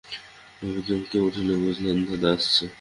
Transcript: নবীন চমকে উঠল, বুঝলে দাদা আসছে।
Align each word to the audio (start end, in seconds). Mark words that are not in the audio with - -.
নবীন 0.59 0.81
চমকে 0.87 1.17
উঠল, 1.27 1.47
বুঝলে 1.63 1.89
দাদা 2.09 2.29
আসছে। 2.35 2.65